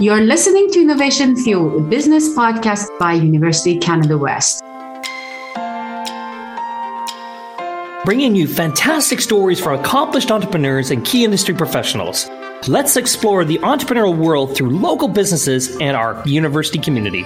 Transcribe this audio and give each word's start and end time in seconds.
You're 0.00 0.22
listening 0.22 0.68
to 0.70 0.80
Innovation 0.80 1.36
Fuel, 1.36 1.78
a 1.78 1.80
business 1.80 2.28
podcast 2.30 2.88
by 2.98 3.12
University 3.12 3.78
Canada 3.78 4.18
West. 4.18 4.64
Bringing 8.04 8.34
you 8.34 8.48
fantastic 8.48 9.20
stories 9.20 9.60
from 9.60 9.78
accomplished 9.78 10.32
entrepreneurs 10.32 10.90
and 10.90 11.04
key 11.04 11.24
industry 11.24 11.54
professionals. 11.54 12.28
Let's 12.66 12.96
explore 12.96 13.44
the 13.44 13.58
entrepreneurial 13.58 14.16
world 14.16 14.56
through 14.56 14.70
local 14.70 15.06
businesses 15.06 15.76
and 15.76 15.96
our 15.96 16.20
university 16.26 16.80
community. 16.80 17.24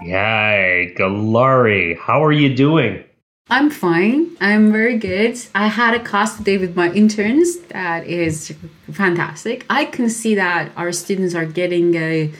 Yay, 0.00 0.94
Galari, 0.96 1.98
how 1.98 2.24
are 2.24 2.32
you 2.32 2.54
doing? 2.54 3.04
I'm 3.50 3.70
fine. 3.70 4.36
I'm 4.42 4.70
very 4.72 4.98
good. 4.98 5.38
I 5.54 5.68
had 5.68 5.94
a 5.94 6.04
class 6.04 6.36
today 6.36 6.58
with 6.58 6.76
my 6.76 6.92
interns 6.92 7.58
that 7.68 8.06
is 8.06 8.54
fantastic. 8.92 9.64
I 9.70 9.86
can 9.86 10.10
see 10.10 10.34
that 10.34 10.70
our 10.76 10.92
students 10.92 11.34
are 11.34 11.46
getting 11.46 11.94
a, 11.94 12.30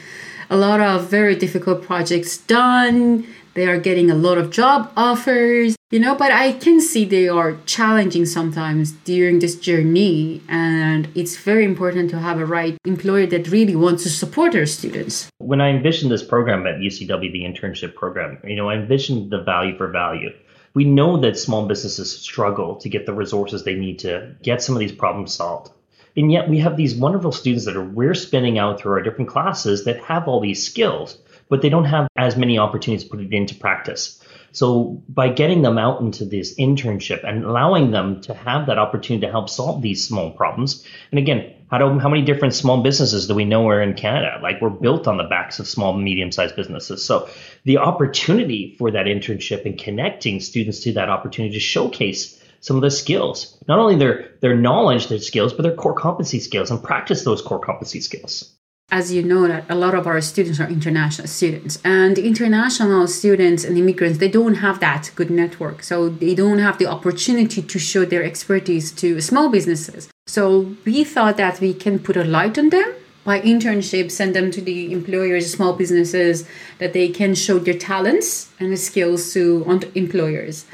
a 0.51 0.55
lot 0.55 0.81
of 0.81 1.09
very 1.09 1.35
difficult 1.35 1.81
projects 1.81 2.37
done. 2.37 3.25
They 3.55 3.67
are 3.67 3.79
getting 3.79 4.11
a 4.11 4.15
lot 4.15 4.37
of 4.37 4.51
job 4.51 4.91
offers, 4.95 5.75
you 5.89 5.99
know, 5.99 6.13
but 6.13 6.31
I 6.31 6.51
can 6.51 6.79
see 6.79 7.05
they 7.05 7.27
are 7.27 7.57
challenging 7.65 8.27
sometimes 8.27 8.91
during 8.91 9.39
this 9.39 9.55
journey. 9.55 10.43
And 10.47 11.09
it's 11.15 11.37
very 11.37 11.65
important 11.65 12.11
to 12.11 12.19
have 12.19 12.39
a 12.39 12.45
right 12.45 12.77
employer 12.85 13.25
that 13.25 13.49
really 13.49 13.75
wants 13.75 14.03
to 14.03 14.09
support 14.09 14.51
their 14.51 14.67
students. 14.67 15.31
When 15.39 15.59
I 15.59 15.69
envisioned 15.69 16.11
this 16.11 16.23
program 16.23 16.67
at 16.67 16.75
UCW, 16.75 17.31
the 17.31 17.41
internship 17.41 17.95
program, 17.95 18.37
you 18.43 18.55
know, 18.55 18.69
I 18.69 18.75
envisioned 18.75 19.31
the 19.31 19.41
value 19.41 19.75
for 19.75 19.87
value 19.87 20.29
we 20.73 20.85
know 20.85 21.17
that 21.17 21.37
small 21.37 21.65
businesses 21.65 22.19
struggle 22.19 22.75
to 22.77 22.89
get 22.89 23.05
the 23.05 23.13
resources 23.13 23.63
they 23.63 23.75
need 23.75 23.99
to 23.99 24.35
get 24.41 24.61
some 24.61 24.75
of 24.75 24.79
these 24.79 24.91
problems 24.91 25.33
solved. 25.33 25.71
And 26.15 26.31
yet 26.31 26.49
we 26.49 26.59
have 26.59 26.75
these 26.75 26.95
wonderful 26.95 27.31
students 27.31 27.65
that 27.65 27.77
are 27.77 27.83
we're 27.83 28.13
spinning 28.13 28.57
out 28.57 28.79
through 28.79 28.93
our 28.93 29.01
different 29.01 29.29
classes 29.29 29.85
that 29.85 30.03
have 30.03 30.27
all 30.27 30.39
these 30.39 30.65
skills, 30.65 31.17
but 31.49 31.61
they 31.61 31.69
don't 31.69 31.85
have 31.85 32.07
as 32.15 32.35
many 32.35 32.57
opportunities 32.57 33.05
to 33.05 33.09
put 33.09 33.21
it 33.21 33.33
into 33.33 33.55
practice. 33.55 34.23
So 34.51 35.01
by 35.07 35.29
getting 35.29 35.61
them 35.61 35.77
out 35.77 36.01
into 36.01 36.25
this 36.25 36.55
internship 36.55 37.23
and 37.23 37.45
allowing 37.45 37.91
them 37.91 38.21
to 38.21 38.33
have 38.33 38.65
that 38.65 38.79
opportunity 38.79 39.25
to 39.25 39.31
help 39.31 39.49
solve 39.49 39.81
these 39.81 40.07
small 40.07 40.31
problems, 40.31 40.83
and 41.11 41.19
again, 41.19 41.53
how 41.69 41.77
do 41.77 41.99
how 41.99 42.09
many 42.09 42.23
different 42.23 42.53
small 42.53 42.81
businesses 42.81 43.27
do 43.27 43.35
we 43.35 43.45
know 43.45 43.67
are 43.67 43.81
in 43.81 43.93
Canada? 43.93 44.39
Like 44.41 44.61
we're 44.61 44.69
built 44.69 45.07
on 45.07 45.17
the 45.17 45.23
backs 45.23 45.59
of 45.59 45.67
small, 45.67 45.93
medium 45.93 46.31
sized 46.31 46.55
businesses. 46.55 47.05
So 47.05 47.29
the 47.63 47.77
opportunity 47.77 48.75
for 48.77 48.91
that 48.91 49.05
internship 49.05 49.65
and 49.65 49.77
connecting 49.77 50.39
students 50.39 50.81
to 50.81 50.93
that 50.93 51.09
opportunity 51.09 51.53
to 51.53 51.59
showcase 51.59 52.41
some 52.61 52.75
of 52.75 52.81
the 52.81 52.91
skills, 52.91 53.57
not 53.67 53.79
only 53.79 53.95
their 53.95 54.31
their 54.41 54.55
knowledge, 54.55 55.07
their 55.07 55.19
skills, 55.19 55.53
but 55.53 55.63
their 55.63 55.75
core 55.75 55.93
competency 55.93 56.39
skills, 56.39 56.71
and 56.71 56.83
practice 56.83 57.23
those 57.23 57.41
core 57.41 57.59
competency 57.59 58.01
skills 58.01 58.55
as 58.91 59.13
you 59.13 59.21
know 59.21 59.47
that 59.47 59.65
a 59.69 59.75
lot 59.75 59.93
of 59.93 60.07
our 60.07 60.19
students 60.19 60.59
are 60.59 60.67
international 60.67 61.27
students 61.27 61.79
and 61.83 62.17
international 62.17 63.07
students 63.07 63.63
and 63.63 63.77
immigrants 63.77 64.17
they 64.17 64.27
don't 64.27 64.55
have 64.55 64.79
that 64.79 65.11
good 65.15 65.29
network. 65.29 65.83
So 65.83 66.09
they 66.09 66.33
don't 66.33 66.59
have 66.59 66.77
the 66.77 66.87
opportunity 66.87 67.61
to 67.61 67.79
show 67.79 68.05
their 68.05 68.23
expertise 68.23 68.91
to 68.93 69.21
small 69.21 69.49
businesses. 69.49 70.09
So 70.27 70.75
we 70.85 71.03
thought 71.03 71.37
that 71.37 71.59
we 71.59 71.73
can 71.73 71.99
put 71.99 72.17
a 72.17 72.23
light 72.23 72.57
on 72.57 72.69
them 72.69 72.95
by 73.23 73.41
internship 73.41 74.09
send 74.09 74.35
them 74.35 74.49
to 74.49 74.61
the 74.61 74.91
employers 74.91 75.51
small 75.51 75.73
businesses 75.73 76.47
that 76.79 76.93
they 76.93 77.09
can 77.09 77.35
show 77.35 77.59
their 77.59 77.77
talents 77.77 78.49
and 78.59 78.77
skills 78.79 79.33
to 79.33 79.63
employers 79.93 80.65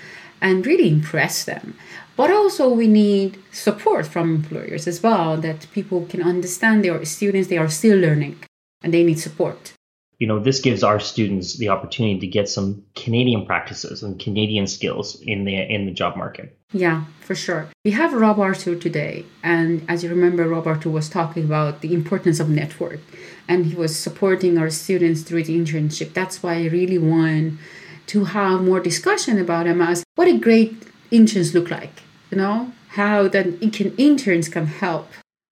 and 0.41 0.65
really 0.65 0.89
impress 0.89 1.43
them 1.43 1.75
but 2.15 2.31
also 2.31 2.69
we 2.69 2.87
need 2.87 3.37
support 3.51 4.07
from 4.07 4.35
employers 4.35 4.87
as 4.87 5.03
well 5.03 5.37
that 5.37 5.67
people 5.73 6.05
can 6.05 6.21
understand 6.21 6.83
their 6.83 7.03
students 7.05 7.49
they 7.49 7.57
are 7.57 7.69
still 7.69 7.97
learning 7.97 8.37
and 8.81 8.93
they 8.93 9.03
need 9.03 9.19
support. 9.19 9.73
You 10.19 10.27
know 10.27 10.39
this 10.39 10.61
gives 10.61 10.81
our 10.81 10.99
students 10.99 11.57
the 11.57 11.69
opportunity 11.69 12.19
to 12.21 12.27
get 12.27 12.47
some 12.47 12.83
canadian 12.95 13.45
practices 13.45 14.01
and 14.01 14.17
canadian 14.17 14.65
skills 14.65 15.19
in 15.21 15.43
the 15.43 15.55
in 15.55 15.85
the 15.85 15.91
job 15.91 16.15
market. 16.15 16.57
Yeah 16.71 17.03
for 17.19 17.35
sure. 17.35 17.67
We 17.83 17.91
have 17.91 18.13
rob 18.13 18.39
arthur 18.39 18.75
today 18.75 19.25
and 19.43 19.83
as 19.89 20.03
you 20.03 20.09
remember 20.09 20.47
rob 20.47 20.67
arthur 20.67 20.89
was 20.89 21.09
talking 21.09 21.43
about 21.43 21.81
the 21.81 21.93
importance 21.93 22.39
of 22.39 22.49
network 22.49 23.01
and 23.47 23.65
he 23.65 23.75
was 23.75 23.93
supporting 23.93 24.57
our 24.57 24.69
students 24.69 25.21
through 25.23 25.43
the 25.43 25.59
internship. 25.59 26.13
That's 26.13 26.41
why 26.41 26.53
i 26.55 26.67
really 26.67 26.97
want 26.97 27.59
to 28.07 28.25
have 28.25 28.61
more 28.61 28.79
discussion 28.79 29.37
about 29.37 29.67
him 29.67 29.81
as 29.81 30.05
what 30.15 30.29
a 30.29 30.37
great 30.37 30.81
interns 31.11 31.53
look 31.53 31.69
like 31.69 32.04
you 32.31 32.37
know, 32.37 32.71
how 32.89 33.27
that 33.27 33.59
can, 33.73 33.95
interns 33.97 34.49
can 34.49 34.65
help 34.65 35.09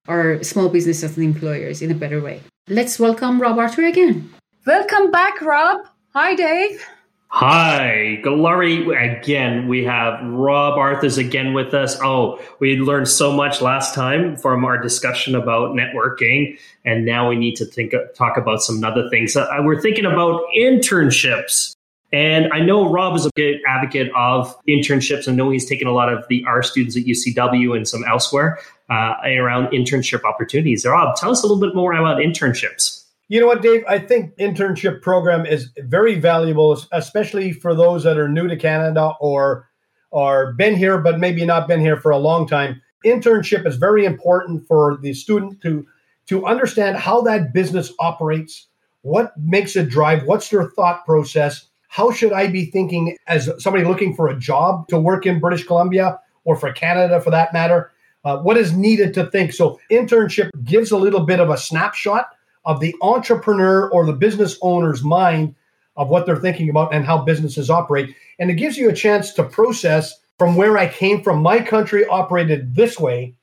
our 0.07 0.43
small 0.43 0.69
businesses 0.69 1.17
and 1.17 1.25
employers 1.25 1.81
in 1.81 1.91
a 1.91 1.95
better 1.95 2.21
way. 2.21 2.41
Let's 2.67 2.99
welcome 2.99 3.41
Rob 3.41 3.57
Arthur 3.57 3.83
again. 3.83 4.29
Welcome 4.65 5.11
back, 5.11 5.41
Rob. 5.41 5.81
Hi, 6.13 6.35
Dave. 6.35 6.85
Hi, 7.27 8.21
Galari. 8.23 9.17
Again, 9.19 9.67
we 9.67 9.83
have 9.85 10.23
Rob 10.23 10.77
Arthurs 10.77 11.17
again 11.17 11.53
with 11.53 11.73
us. 11.73 11.99
Oh, 11.99 12.39
we 12.59 12.77
learned 12.77 13.07
so 13.07 13.31
much 13.31 13.59
last 13.59 13.95
time 13.95 14.37
from 14.37 14.63
our 14.63 14.77
discussion 14.77 15.33
about 15.33 15.75
networking, 15.75 16.59
and 16.85 17.05
now 17.05 17.27
we 17.27 17.35
need 17.35 17.55
to 17.55 17.65
think 17.65 17.93
talk 18.13 18.37
about 18.37 18.61
some 18.61 18.83
other 18.83 19.09
things. 19.09 19.35
Uh, 19.35 19.47
we're 19.61 19.81
thinking 19.81 20.05
about 20.05 20.43
internships. 20.55 21.75
And 22.13 22.53
I 22.53 22.59
know 22.59 22.87
Rob 22.87 23.15
is 23.15 23.25
a 23.25 23.31
good 23.35 23.59
advocate 23.67 24.11
of 24.15 24.55
internships. 24.69 25.27
I 25.27 25.31
know 25.31 25.49
he's 25.49 25.67
taken 25.67 25.87
a 25.87 25.91
lot 25.91 26.13
of 26.13 26.23
the 26.29 26.45
R 26.47 26.61
students 26.61 26.95
at 26.95 27.03
UCW 27.03 27.75
and 27.75 27.87
some 27.87 28.03
elsewhere 28.07 28.59
uh, 28.87 29.15
around 29.25 29.69
internship 29.69 30.23
opportunities. 30.23 30.85
Rob, 30.85 31.15
tell 31.15 31.31
us 31.31 31.41
a 31.41 31.47
little 31.47 31.59
bit 31.59 31.75
more 31.75 31.91
about 31.91 32.17
internships. 32.17 33.03
You 33.29 33.39
know 33.39 33.47
what, 33.47 33.63
Dave? 33.63 33.83
I 33.87 33.97
think 33.97 34.37
internship 34.37 35.01
program 35.01 35.47
is 35.47 35.71
very 35.79 36.19
valuable, 36.19 36.79
especially 36.91 37.51
for 37.51 37.73
those 37.73 38.03
that 38.03 38.19
are 38.19 38.29
new 38.29 38.47
to 38.47 38.55
Canada 38.57 39.13
or 39.19 39.67
or 40.11 40.53
been 40.53 40.75
here 40.75 40.99
but 40.99 41.19
maybe 41.19 41.43
not 41.43 41.67
been 41.67 41.81
here 41.81 41.97
for 41.97 42.11
a 42.11 42.17
long 42.19 42.47
time. 42.47 42.79
Internship 43.03 43.65
is 43.65 43.77
very 43.77 44.05
important 44.05 44.67
for 44.67 44.97
the 45.01 45.15
student 45.15 45.61
to 45.61 45.87
to 46.27 46.45
understand 46.45 46.97
how 46.97 47.21
that 47.21 47.53
business 47.53 47.91
operates, 47.99 48.67
what 49.01 49.33
makes 49.35 49.75
it 49.75 49.89
drive, 49.89 50.25
what's 50.25 50.49
their 50.49 50.69
thought 50.69 51.03
process, 51.05 51.69
how 51.93 52.09
should 52.09 52.33
I 52.33 52.47
be 52.47 52.65
thinking 52.65 53.15
as 53.27 53.51
somebody 53.59 53.85
looking 53.85 54.15
for 54.15 54.27
a 54.27 54.39
job 54.39 54.87
to 54.87 54.97
work 54.99 55.27
in 55.27 55.39
British 55.39 55.63
Columbia 55.63 56.19
or 56.43 56.55
for 56.55 56.73
Canada 56.73 57.21
for 57.21 57.29
that 57.29 57.53
matter? 57.53 57.91
Uh, 58.25 58.37
what 58.37 58.57
is 58.57 58.73
needed 58.73 59.13
to 59.13 59.27
think? 59.27 59.53
So, 59.53 59.79
internship 59.91 60.49
gives 60.63 60.89
a 60.89 60.97
little 60.97 61.19
bit 61.19 61.39
of 61.39 61.51
a 61.51 61.57
snapshot 61.57 62.29
of 62.65 62.79
the 62.79 62.95
entrepreneur 63.03 63.91
or 63.91 64.07
the 64.07 64.13
business 64.13 64.57
owner's 64.63 65.03
mind 65.03 65.53
of 65.95 66.09
what 66.09 66.25
they're 66.25 66.35
thinking 66.35 66.67
about 66.67 66.91
and 66.95 67.05
how 67.05 67.19
businesses 67.19 67.69
operate. 67.69 68.15
And 68.39 68.49
it 68.49 68.55
gives 68.55 68.75
you 68.75 68.89
a 68.89 68.93
chance 68.93 69.31
to 69.35 69.43
process 69.43 70.19
from 70.39 70.55
where 70.55 70.79
I 70.79 70.87
came 70.87 71.21
from. 71.21 71.43
My 71.43 71.59
country 71.59 72.07
operated 72.07 72.73
this 72.73 72.99
way, 72.99 73.35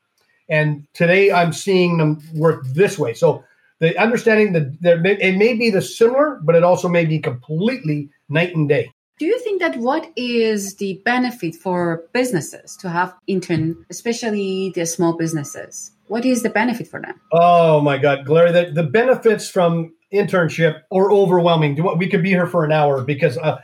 and 0.49 0.85
today 0.93 1.31
I'm 1.31 1.53
seeing 1.53 1.99
them 1.99 2.21
work 2.33 2.65
this 2.65 2.99
way. 2.99 3.13
So, 3.13 3.45
the 3.81 3.97
understanding 3.97 4.53
that 4.53 5.05
it 5.05 5.37
may 5.37 5.53
be 5.55 5.71
the 5.71 5.81
similar, 5.81 6.39
but 6.43 6.55
it 6.55 6.63
also 6.63 6.87
may 6.87 7.03
be 7.03 7.19
completely 7.19 8.09
night 8.29 8.55
and 8.55 8.69
day. 8.69 8.91
Do 9.17 9.25
you 9.25 9.39
think 9.39 9.59
that 9.59 9.75
what 9.77 10.11
is 10.15 10.75
the 10.75 11.01
benefit 11.03 11.55
for 11.55 12.03
businesses 12.13 12.77
to 12.77 12.89
have 12.89 13.13
intern, 13.27 13.85
especially 13.89 14.71
the 14.73 14.85
small 14.85 15.17
businesses? 15.17 15.91
What 16.07 16.25
is 16.25 16.43
the 16.43 16.49
benefit 16.49 16.87
for 16.87 17.01
them? 17.01 17.19
Oh 17.31 17.81
my 17.81 17.97
God, 17.97 18.25
Gloria, 18.25 18.51
the, 18.51 18.71
the 18.71 18.83
benefits 18.83 19.49
from 19.49 19.93
internship 20.13 20.81
are 20.91 21.11
overwhelming. 21.11 21.83
We 21.97 22.07
could 22.07 22.23
be 22.23 22.29
here 22.29 22.47
for 22.47 22.63
an 22.63 22.71
hour 22.71 23.03
because, 23.03 23.37
uh, 23.37 23.59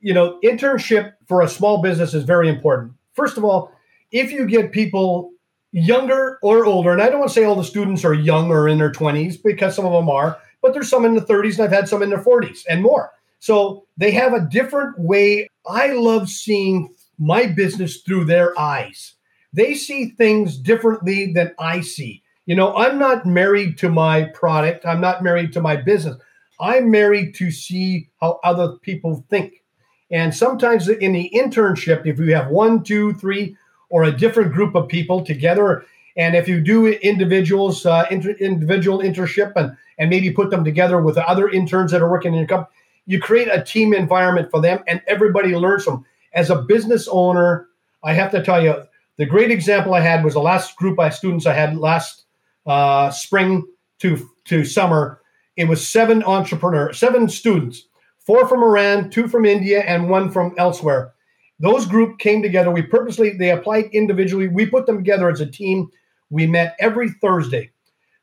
you 0.00 0.14
know, 0.14 0.38
internship 0.42 1.12
for 1.28 1.42
a 1.42 1.48
small 1.48 1.80
business 1.80 2.12
is 2.12 2.24
very 2.24 2.48
important. 2.48 2.92
First 3.12 3.36
of 3.36 3.44
all, 3.44 3.72
if 4.10 4.32
you 4.32 4.46
get 4.46 4.72
people 4.72 5.32
younger 5.72 6.38
or 6.42 6.64
older, 6.64 6.92
and 6.92 7.02
I 7.02 7.08
don't 7.08 7.20
want 7.20 7.30
to 7.30 7.34
say 7.34 7.44
all 7.44 7.54
the 7.54 7.64
students 7.64 8.04
are 8.04 8.14
young 8.14 8.50
or 8.50 8.68
in 8.68 8.78
their 8.78 8.92
20s 8.92 9.36
because 9.42 9.74
some 9.76 9.86
of 9.86 9.92
them 9.92 10.08
are, 10.08 10.38
but 10.62 10.72
there's 10.72 10.90
some 10.90 11.04
in 11.04 11.14
the 11.14 11.20
30s 11.20 11.54
and 11.54 11.62
I've 11.62 11.72
had 11.72 11.88
some 11.88 12.02
in 12.02 12.10
their 12.10 12.22
40s 12.22 12.64
and 12.68 12.82
more. 12.82 13.10
So 13.38 13.86
they 13.96 14.10
have 14.12 14.34
a 14.34 14.46
different 14.50 14.98
way. 14.98 15.48
I 15.66 15.92
love 15.92 16.28
seeing 16.28 16.94
my 17.18 17.46
business 17.46 18.02
through 18.02 18.24
their 18.24 18.58
eyes. 18.58 19.14
They 19.52 19.74
see 19.74 20.10
things 20.10 20.56
differently 20.56 21.32
than 21.32 21.54
I 21.58 21.80
see. 21.80 22.22
You 22.46 22.56
know, 22.56 22.74
I'm 22.76 22.98
not 22.98 23.26
married 23.26 23.78
to 23.78 23.88
my 23.88 24.24
product, 24.24 24.84
I'm 24.84 25.00
not 25.00 25.22
married 25.22 25.52
to 25.54 25.60
my 25.60 25.76
business. 25.76 26.16
I'm 26.60 26.90
married 26.90 27.34
to 27.36 27.50
see 27.50 28.10
how 28.20 28.38
other 28.44 28.76
people 28.82 29.24
think. 29.30 29.64
And 30.10 30.34
sometimes 30.34 30.88
in 30.88 31.12
the 31.12 31.30
internship, 31.34 32.04
if 32.04 32.18
you 32.18 32.34
have 32.34 32.48
one, 32.48 32.82
two, 32.82 33.14
three, 33.14 33.56
or 33.90 34.04
a 34.04 34.12
different 34.12 34.52
group 34.52 34.74
of 34.74 34.88
people 34.88 35.24
together, 35.24 35.84
and 36.16 36.34
if 36.34 36.48
you 36.48 36.60
do 36.60 36.86
individuals, 36.86 37.84
uh, 37.84 38.06
inter- 38.10 38.36
individual 38.40 39.00
internship, 39.00 39.52
and 39.56 39.76
and 39.98 40.08
maybe 40.08 40.30
put 40.30 40.50
them 40.50 40.64
together 40.64 41.00
with 41.02 41.18
other 41.18 41.50
interns 41.50 41.92
that 41.92 42.00
are 42.00 42.10
working 42.10 42.32
in 42.32 42.38
your 42.38 42.48
company, 42.48 42.74
you 43.04 43.20
create 43.20 43.48
a 43.52 43.62
team 43.62 43.92
environment 43.92 44.50
for 44.50 44.60
them 44.60 44.82
and 44.88 45.02
everybody 45.06 45.54
learns 45.54 45.84
from 45.84 46.04
as 46.32 46.48
a 46.48 46.62
business 46.62 47.06
owner 47.10 47.68
I 48.02 48.14
have 48.14 48.30
to 48.32 48.42
tell 48.42 48.62
you, 48.62 48.82
the 49.16 49.26
great 49.26 49.50
example 49.50 49.94
I 49.94 50.00
had 50.00 50.24
was 50.24 50.34
the 50.34 50.40
last 50.40 50.76
group 50.76 50.98
of 50.98 51.12
students 51.12 51.46
I 51.46 51.52
had 51.52 51.76
last 51.76 52.24
uh, 52.66 53.10
spring 53.10 53.66
to 53.98 54.28
to 54.46 54.64
summer. 54.64 55.20
It 55.56 55.68
was 55.68 55.86
seven 55.86 56.22
entrepreneurs, 56.22 56.98
seven 56.98 57.28
students, 57.28 57.86
four 58.18 58.48
from 58.48 58.62
Iran, 58.62 59.10
two 59.10 59.28
from 59.28 59.44
India, 59.44 59.82
and 59.82 60.08
one 60.08 60.30
from 60.30 60.54
elsewhere. 60.56 61.12
Those 61.60 61.86
group 61.86 62.18
came 62.18 62.42
together. 62.42 62.70
We 62.70 62.82
purposely 62.82 63.36
they 63.36 63.50
applied 63.50 63.86
individually. 63.92 64.48
We 64.48 64.66
put 64.66 64.86
them 64.86 64.96
together 64.96 65.30
as 65.30 65.40
a 65.40 65.46
team. 65.46 65.88
We 66.30 66.46
met 66.46 66.74
every 66.80 67.10
Thursday. 67.10 67.70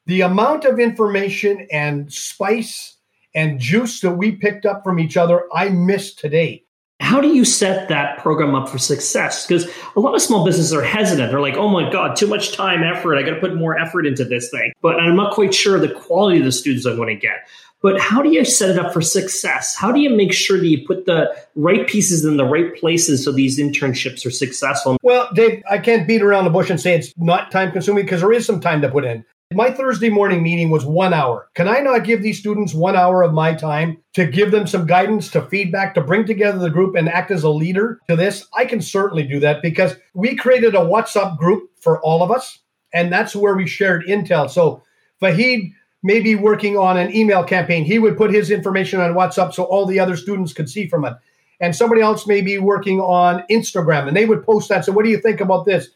The 0.05 0.21
amount 0.21 0.65
of 0.65 0.79
information 0.79 1.67
and 1.71 2.11
spice 2.11 2.97
and 3.35 3.59
juice 3.59 4.01
that 4.01 4.11
we 4.11 4.31
picked 4.31 4.65
up 4.65 4.83
from 4.83 4.99
each 4.99 5.17
other, 5.17 5.43
I 5.53 5.69
miss 5.69 6.13
today 6.13 6.65
how 6.99 7.21
do 7.21 7.27
you 7.27 7.45
set 7.45 7.89
that 7.89 8.17
program 8.17 8.55
up 8.55 8.67
for 8.67 8.77
success? 8.77 9.45
Because 9.45 9.67
a 9.95 9.99
lot 9.99 10.15
of 10.15 10.21
small 10.21 10.43
businesses 10.43 10.73
are 10.73 10.81
hesitant. 10.81 11.29
They're 11.29 11.41
like, 11.41 11.55
oh 11.55 11.69
my 11.69 11.89
God, 11.91 12.15
too 12.15 12.27
much 12.27 12.53
time, 12.53 12.83
effort. 12.83 13.15
I 13.15 13.23
got 13.23 13.35
to 13.35 13.39
put 13.39 13.55
more 13.55 13.77
effort 13.77 14.07
into 14.07 14.25
this 14.25 14.49
thing. 14.49 14.73
But 14.81 14.99
I'm 14.99 15.15
not 15.15 15.33
quite 15.33 15.53
sure 15.53 15.79
the 15.79 15.89
quality 15.89 16.39
of 16.39 16.45
the 16.45 16.51
students 16.51 16.85
I'm 16.85 16.95
going 16.95 17.15
to 17.15 17.15
get. 17.15 17.47
But 17.81 17.99
how 17.99 18.21
do 18.21 18.31
you 18.31 18.43
set 18.43 18.71
it 18.71 18.79
up 18.79 18.91
for 18.91 19.01
success? 19.01 19.75
How 19.75 19.91
do 19.91 19.99
you 19.99 20.09
make 20.09 20.33
sure 20.33 20.57
that 20.57 20.67
you 20.67 20.85
put 20.85 21.05
the 21.05 21.35
right 21.55 21.85
pieces 21.87 22.25
in 22.25 22.37
the 22.37 22.45
right 22.45 22.75
places 22.75 23.23
so 23.23 23.31
these 23.31 23.59
internships 23.59 24.25
are 24.25 24.31
successful? 24.31 24.97
Well, 25.03 25.29
Dave, 25.33 25.61
I 25.69 25.77
can't 25.77 26.07
beat 26.07 26.23
around 26.23 26.45
the 26.45 26.49
bush 26.49 26.69
and 26.69 26.81
say 26.81 26.95
it's 26.95 27.13
not 27.17 27.51
time 27.51 27.71
consuming 27.71 28.05
because 28.05 28.21
there 28.21 28.33
is 28.33 28.45
some 28.45 28.59
time 28.59 28.81
to 28.81 28.89
put 28.89 29.05
in. 29.05 29.23
My 29.53 29.71
Thursday 29.71 30.09
morning 30.09 30.43
meeting 30.43 30.71
was 30.71 30.85
one 30.85 31.13
hour. 31.13 31.47
Can 31.55 31.69
I 31.69 31.79
not 31.79 32.03
give 32.03 32.21
these 32.21 32.37
students 32.37 32.73
one 32.73 32.97
hour 32.97 33.21
of 33.21 33.33
my 33.33 33.53
time 33.53 33.97
to 34.13 34.25
give 34.25 34.51
them 34.51 34.67
some 34.67 34.85
guidance, 34.85 35.31
to 35.31 35.41
feedback, 35.43 35.93
to 35.93 36.01
bring 36.01 36.25
together 36.25 36.57
the 36.57 36.69
group 36.69 36.95
and 36.95 37.07
act 37.07 37.31
as 37.31 37.43
a 37.43 37.49
leader 37.49 38.01
to 38.09 38.17
this? 38.17 38.45
I 38.57 38.65
can 38.65 38.81
certainly 38.81 39.23
do 39.23 39.39
that 39.39 39.61
because 39.61 39.95
we 40.13 40.35
created 40.35 40.75
a 40.75 40.79
WhatsApp 40.79 41.37
group 41.37 41.69
for 41.79 42.01
all 42.01 42.23
of 42.23 42.31
us, 42.31 42.59
and 42.93 43.09
that's 43.09 43.37
where 43.37 43.55
we 43.55 43.67
shared 43.67 44.05
intel. 44.05 44.49
So 44.49 44.83
Fahid 45.21 45.71
may 46.03 46.19
be 46.19 46.35
working 46.35 46.77
on 46.77 46.97
an 46.97 47.13
email 47.15 47.43
campaign. 47.43 47.83
He 47.83 47.99
would 47.99 48.17
put 48.17 48.33
his 48.33 48.51
information 48.51 48.99
on 48.99 49.13
WhatsApp 49.13 49.53
so 49.53 49.63
all 49.63 49.85
the 49.85 49.99
other 49.99 50.15
students 50.15 50.53
could 50.53 50.69
see 50.69 50.87
from 50.87 51.05
it. 51.05 51.13
And 51.59 51.75
somebody 51.75 52.01
else 52.01 52.27
may 52.27 52.41
be 52.41 52.59
working 52.59 52.99
on 52.99 53.43
Instagram 53.49 54.07
and 54.07 54.15
they 54.15 54.25
would 54.25 54.45
post 54.45 54.69
that. 54.69 54.85
So, 54.85 54.91
what 54.91 55.03
do 55.03 55.11
you 55.11 55.19
think 55.19 55.41
about 55.41 55.65
this? 55.65 55.89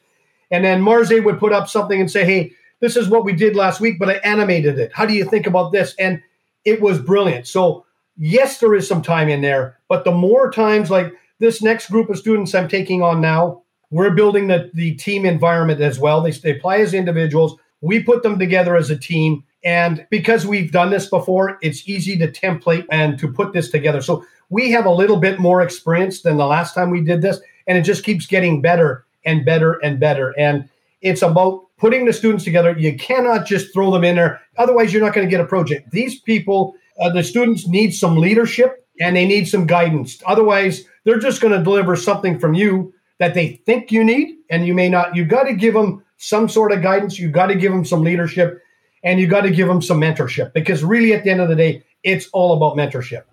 And 0.49 0.65
then 0.65 0.81
Marze 0.81 1.21
would 1.21 1.39
put 1.39 1.53
up 1.53 1.69
something 1.69 1.99
and 1.99 2.09
say, 2.09 2.25
hey, 2.25 2.53
this 2.81 2.97
is 2.97 3.07
what 3.07 3.23
we 3.23 3.33
did 3.33 3.55
last 3.55 3.79
week, 3.79 3.99
but 3.99 4.09
I 4.09 4.15
animated 4.15 4.79
it. 4.79 4.91
How 4.93 5.05
do 5.05 5.13
you 5.13 5.23
think 5.23 5.47
about 5.47 5.71
this? 5.71 5.95
And 5.99 6.21
it 6.65 6.81
was 6.81 6.99
brilliant. 6.99 7.47
So, 7.47 7.85
yes, 8.17 8.59
there 8.59 8.75
is 8.75 8.87
some 8.87 9.01
time 9.01 9.29
in 9.29 9.41
there, 9.41 9.77
but 9.87 10.03
the 10.03 10.11
more 10.11 10.51
times 10.51 10.89
like 10.89 11.13
this 11.39 11.61
next 11.61 11.89
group 11.89 12.09
of 12.09 12.17
students 12.17 12.53
I'm 12.53 12.67
taking 12.67 13.01
on 13.01 13.21
now, 13.21 13.61
we're 13.91 14.11
building 14.11 14.47
the, 14.47 14.71
the 14.73 14.95
team 14.95 15.25
environment 15.25 15.81
as 15.81 15.99
well. 15.99 16.21
They, 16.21 16.31
they 16.31 16.57
apply 16.57 16.77
as 16.77 16.93
individuals. 16.93 17.55
We 17.81 18.03
put 18.03 18.23
them 18.23 18.39
together 18.39 18.75
as 18.75 18.89
a 18.89 18.97
team. 18.97 19.43
And 19.63 20.05
because 20.09 20.45
we've 20.45 20.71
done 20.71 20.89
this 20.89 21.07
before, 21.07 21.57
it's 21.61 21.87
easy 21.87 22.17
to 22.17 22.31
template 22.31 22.85
and 22.91 23.19
to 23.19 23.31
put 23.31 23.53
this 23.53 23.69
together. 23.69 24.01
So 24.01 24.25
we 24.49 24.71
have 24.71 24.85
a 24.85 24.91
little 24.91 25.17
bit 25.17 25.39
more 25.39 25.61
experience 25.61 26.21
than 26.21 26.37
the 26.37 26.45
last 26.45 26.73
time 26.73 26.89
we 26.89 27.01
did 27.01 27.21
this. 27.21 27.39
And 27.67 27.77
it 27.77 27.83
just 27.83 28.03
keeps 28.03 28.25
getting 28.25 28.61
better 28.61 29.05
and 29.23 29.45
better 29.45 29.73
and 29.83 29.99
better. 29.99 30.33
And 30.37 30.67
it's 31.01 31.21
about 31.21 31.65
putting 31.77 32.05
the 32.05 32.13
students 32.13 32.43
together. 32.43 32.75
You 32.77 32.97
cannot 32.97 33.45
just 33.45 33.73
throw 33.73 33.91
them 33.91 34.03
in 34.03 34.15
there. 34.15 34.41
Otherwise, 34.57 34.93
you're 34.93 35.03
not 35.03 35.13
going 35.13 35.25
to 35.25 35.31
get 35.31 35.41
a 35.41 35.47
project. 35.47 35.91
These 35.91 36.19
people, 36.19 36.75
uh, 36.99 37.09
the 37.09 37.23
students 37.23 37.67
need 37.67 37.91
some 37.91 38.17
leadership 38.17 38.87
and 38.99 39.15
they 39.15 39.25
need 39.25 39.47
some 39.47 39.65
guidance. 39.67 40.21
Otherwise, 40.25 40.83
they're 41.03 41.19
just 41.19 41.41
going 41.41 41.57
to 41.57 41.63
deliver 41.63 41.95
something 41.95 42.39
from 42.39 42.53
you 42.53 42.93
that 43.19 43.33
they 43.33 43.61
think 43.65 43.91
you 43.91 44.03
need 44.03 44.37
and 44.49 44.65
you 44.65 44.73
may 44.73 44.89
not. 44.89 45.15
You've 45.15 45.27
got 45.27 45.43
to 45.43 45.53
give 45.53 45.73
them 45.73 46.03
some 46.17 46.47
sort 46.47 46.71
of 46.71 46.83
guidance. 46.83 47.17
you've 47.17 47.31
got 47.31 47.47
to 47.47 47.55
give 47.55 47.71
them 47.71 47.85
some 47.85 48.03
leadership 48.03 48.61
and 49.03 49.19
you 49.19 49.27
got 49.27 49.41
to 49.41 49.51
give 49.51 49.67
them 49.67 49.81
some 49.81 49.99
mentorship 49.99 50.53
because 50.53 50.83
really 50.83 51.13
at 51.13 51.23
the 51.23 51.29
end 51.29 51.41
of 51.41 51.49
the 51.49 51.55
day, 51.55 51.83
it's 52.03 52.27
all 52.33 52.53
about 52.53 52.77
mentorship. 52.77 53.23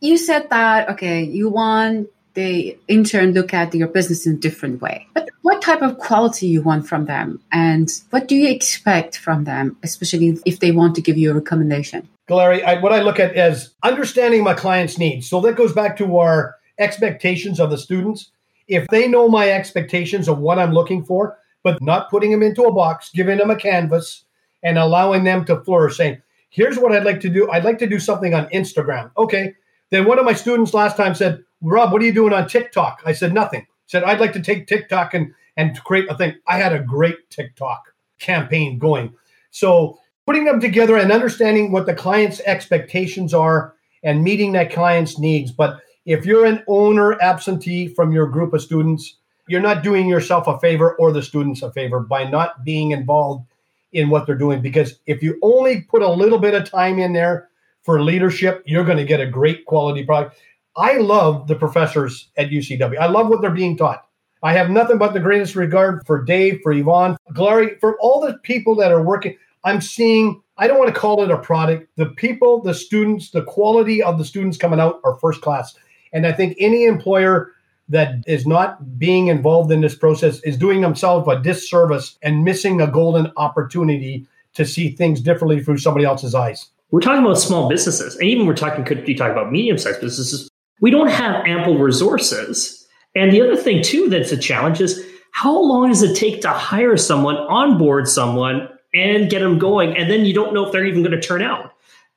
You 0.00 0.18
said 0.18 0.50
that, 0.50 0.88
okay, 0.90 1.22
you 1.22 1.48
want 1.48 2.08
the 2.34 2.76
intern 2.88 3.32
look 3.32 3.54
at 3.54 3.74
your 3.74 3.88
business 3.88 4.26
in 4.26 4.34
a 4.34 4.36
different 4.36 4.82
way. 4.82 5.06
But 5.14 5.30
what 5.42 5.62
type 5.62 5.82
of 5.82 5.98
quality 5.98 6.48
you 6.48 6.62
want 6.62 6.86
from 6.86 7.06
them 7.06 7.40
and 7.52 7.88
what 8.10 8.28
do 8.28 8.34
you 8.34 8.48
expect 8.48 9.18
from 9.18 9.44
them, 9.44 9.76
especially 9.82 10.38
if 10.44 10.60
they 10.60 10.72
want 10.72 10.96
to 10.96 11.00
give 11.00 11.16
you 11.16 11.30
a 11.30 11.34
recommendation? 11.34 12.08
Galari, 12.28 12.64
I, 12.64 12.80
what 12.80 12.92
I 12.92 13.02
look 13.02 13.20
at 13.20 13.36
is 13.36 13.74
understanding 13.82 14.42
my 14.42 14.54
client's 14.54 14.98
needs. 14.98 15.28
So 15.28 15.40
that 15.42 15.56
goes 15.56 15.72
back 15.72 15.96
to 15.98 16.16
our 16.18 16.56
expectations 16.78 17.60
of 17.60 17.70
the 17.70 17.78
students. 17.78 18.30
If 18.66 18.88
they 18.88 19.06
know 19.06 19.28
my 19.28 19.50
expectations 19.50 20.28
of 20.28 20.38
what 20.38 20.58
I'm 20.58 20.72
looking 20.72 21.04
for, 21.04 21.38
but 21.62 21.80
not 21.82 22.10
putting 22.10 22.30
them 22.30 22.42
into 22.42 22.64
a 22.64 22.72
box, 22.72 23.10
giving 23.14 23.38
them 23.38 23.50
a 23.50 23.56
canvas 23.56 24.24
and 24.64 24.78
allowing 24.78 25.22
them 25.22 25.44
to 25.44 25.62
flourish, 25.62 25.96
saying, 25.96 26.20
here's 26.50 26.78
what 26.78 26.92
I'd 26.92 27.04
like 27.04 27.20
to 27.20 27.28
do. 27.28 27.50
I'd 27.50 27.64
like 27.64 27.78
to 27.78 27.86
do 27.86 28.00
something 28.00 28.34
on 28.34 28.48
Instagram. 28.48 29.10
Okay. 29.16 29.54
Then 29.90 30.06
one 30.06 30.18
of 30.18 30.24
my 30.24 30.32
students 30.32 30.74
last 30.74 30.96
time 30.96 31.14
said, 31.14 31.44
Rob, 31.60 31.92
what 31.92 32.02
are 32.02 32.04
you 32.06 32.12
doing 32.12 32.32
on 32.32 32.48
TikTok? 32.48 33.02
I 33.04 33.12
said, 33.12 33.32
nothing. 33.32 33.66
Said, 33.86 34.02
I'd 34.02 34.20
like 34.20 34.32
to 34.32 34.42
take 34.42 34.66
TikTok 34.66 35.14
and, 35.14 35.32
and 35.56 35.78
create 35.84 36.10
a 36.10 36.16
thing. 36.16 36.34
I 36.48 36.58
had 36.58 36.72
a 36.72 36.82
great 36.82 37.30
TikTok 37.30 37.82
campaign 38.18 38.78
going. 38.78 39.14
So 39.50 39.98
putting 40.26 40.44
them 40.44 40.60
together 40.60 40.96
and 40.96 41.12
understanding 41.12 41.70
what 41.70 41.86
the 41.86 41.94
client's 41.94 42.40
expectations 42.40 43.34
are 43.34 43.74
and 44.02 44.24
meeting 44.24 44.52
that 44.52 44.72
client's 44.72 45.18
needs. 45.18 45.52
But 45.52 45.80
if 46.06 46.24
you're 46.24 46.46
an 46.46 46.62
owner 46.66 47.20
absentee 47.20 47.88
from 47.88 48.12
your 48.12 48.26
group 48.26 48.54
of 48.54 48.62
students, 48.62 49.18
you're 49.48 49.60
not 49.60 49.82
doing 49.82 50.08
yourself 50.08 50.46
a 50.46 50.58
favor 50.58 50.94
or 50.96 51.12
the 51.12 51.22
students 51.22 51.62
a 51.62 51.70
favor 51.72 52.00
by 52.00 52.24
not 52.24 52.64
being 52.64 52.92
involved 52.92 53.46
in 53.94 54.10
what 54.10 54.26
they're 54.26 54.34
doing. 54.36 54.60
Because 54.60 55.00
if 55.06 55.22
you 55.22 55.38
only 55.42 55.82
put 55.82 56.02
a 56.02 56.10
little 56.10 56.38
bit 56.38 56.54
of 56.54 56.68
time 56.68 56.98
in 56.98 57.12
there 57.12 57.48
for 57.82 58.02
leadership, 58.02 58.62
you're 58.66 58.84
going 58.84 58.98
to 58.98 59.04
get 59.04 59.20
a 59.20 59.26
great 59.26 59.64
quality 59.64 60.04
product. 60.04 60.36
I 60.76 60.98
love 60.98 61.46
the 61.46 61.54
professors 61.54 62.28
at 62.36 62.50
UCW. 62.50 62.98
I 62.98 63.06
love 63.06 63.28
what 63.28 63.40
they're 63.40 63.50
being 63.50 63.76
taught. 63.76 64.06
I 64.42 64.52
have 64.52 64.68
nothing 64.68 64.98
but 64.98 65.14
the 65.14 65.20
greatest 65.20 65.54
regard 65.54 66.04
for 66.06 66.22
Dave, 66.22 66.60
for 66.62 66.72
Yvonne, 66.72 67.16
Glory, 67.32 67.78
for 67.80 67.98
all 68.00 68.20
the 68.20 68.34
people 68.42 68.74
that 68.76 68.92
are 68.92 69.02
working. 69.02 69.36
I'm 69.64 69.80
seeing, 69.80 70.42
I 70.58 70.66
don't 70.66 70.78
want 70.78 70.92
to 70.92 71.00
call 71.00 71.22
it 71.22 71.30
a 71.30 71.38
product. 71.38 71.88
The 71.96 72.06
people, 72.06 72.60
the 72.60 72.74
students, 72.74 73.30
the 73.30 73.42
quality 73.42 74.02
of 74.02 74.18
the 74.18 74.24
students 74.24 74.58
coming 74.58 74.80
out 74.80 75.00
are 75.02 75.18
first 75.18 75.40
class. 75.40 75.74
And 76.12 76.26
I 76.26 76.32
think 76.32 76.56
any 76.60 76.84
employer 76.84 77.53
that 77.88 78.24
is 78.26 78.46
not 78.46 78.98
being 78.98 79.26
involved 79.28 79.70
in 79.70 79.80
this 79.80 79.94
process 79.94 80.40
is 80.40 80.56
doing 80.56 80.80
themselves 80.80 81.28
a 81.28 81.40
disservice 81.40 82.18
and 82.22 82.44
missing 82.44 82.80
a 82.80 82.86
golden 82.86 83.30
opportunity 83.36 84.26
to 84.54 84.64
see 84.64 84.90
things 84.90 85.20
differently 85.20 85.62
through 85.62 85.78
somebody 85.78 86.04
else's 86.04 86.34
eyes. 86.34 86.70
We're 86.90 87.00
talking 87.00 87.24
about 87.24 87.34
small 87.34 87.68
businesses, 87.68 88.14
and 88.16 88.24
even 88.24 88.46
we're 88.46 88.54
talking 88.54 88.84
could 88.84 89.04
be 89.04 89.14
talking 89.14 89.32
about 89.32 89.50
medium 89.50 89.78
sized 89.78 90.00
businesses 90.00 90.48
we 90.80 90.90
don't 90.90 91.08
have 91.08 91.46
ample 91.46 91.78
resources. 91.78 92.86
And 93.14 93.32
the 93.32 93.40
other 93.40 93.56
thing, 93.56 93.82
too, 93.82 94.08
that's 94.08 94.32
a 94.32 94.36
challenge 94.36 94.80
is 94.80 95.04
how 95.32 95.58
long 95.58 95.88
does 95.88 96.02
it 96.02 96.16
take 96.16 96.42
to 96.42 96.50
hire 96.50 96.96
someone, 96.96 97.36
onboard 97.36 98.08
someone, 98.08 98.68
and 98.92 99.30
get 99.30 99.40
them 99.40 99.58
going? 99.58 99.96
And 99.96 100.10
then 100.10 100.24
you 100.24 100.34
don't 100.34 100.52
know 100.52 100.66
if 100.66 100.72
they're 100.72 100.84
even 100.84 101.02
going 101.02 101.18
to 101.18 101.26
turn 101.26 101.42
out. 101.42 101.72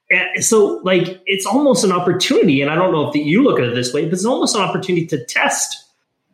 And 0.09 0.43
so, 0.43 0.79
like, 0.83 1.21
it's 1.25 1.45
almost 1.45 1.83
an 1.83 1.91
opportunity. 1.91 2.61
And 2.61 2.71
I 2.71 2.75
don't 2.75 2.91
know 2.91 3.09
if 3.09 3.15
you 3.15 3.43
look 3.43 3.59
at 3.59 3.65
it 3.65 3.75
this 3.75 3.93
way, 3.93 4.05
but 4.05 4.13
it's 4.13 4.25
almost 4.25 4.55
an 4.55 4.61
opportunity 4.61 5.05
to 5.07 5.23
test 5.25 5.85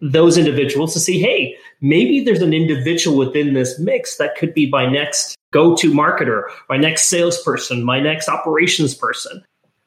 those 0.02 0.38
individuals 0.38 0.94
to 0.94 1.00
see, 1.00 1.20
hey, 1.20 1.56
maybe 1.82 2.24
there's 2.24 2.42
an 2.42 2.54
individual 2.54 3.18
within 3.18 3.54
this 3.54 3.80
mix 3.80 4.18
that 4.18 4.36
could 4.36 4.54
be 4.54 4.70
my 4.70 4.86
next 4.86 5.36
go 5.52 5.76
to 5.76 5.92
marketer, 5.92 6.44
my 6.70 6.78
next 6.78 7.06
salesperson, 7.06 7.84
my 7.84 8.00
next 8.00 8.28
operations 8.28 8.94
person. 8.94 9.44